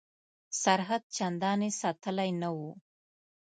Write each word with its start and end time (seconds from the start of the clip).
سرحد 0.61 1.01
چنداني 1.15 1.69
ساتلی 1.81 2.31
نه 2.41 2.49
وو. 2.55 2.69